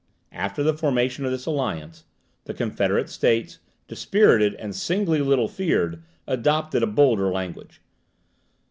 After 0.31 0.63
the 0.63 0.73
formation 0.73 1.25
of 1.25 1.31
this 1.31 1.45
alliance, 1.45 2.05
the 2.45 2.55
confederate 2.55 3.07
states, 3.07 3.59
dispirited, 3.87 4.55
and 4.55 4.75
singly, 4.75 5.19
little 5.21 5.47
feared, 5.47 6.01
adopted 6.25 6.81
a 6.81 6.87
bolder 6.87 7.31
language. 7.31 7.81